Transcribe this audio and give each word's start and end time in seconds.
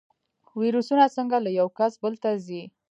ویروسونه 0.61 1.05
څنګه 1.15 1.37
له 1.45 1.49
یو 1.59 1.67
کس 1.77 1.91
بل 2.01 2.13
ته 2.23 2.29
ځي؟ 2.45 2.61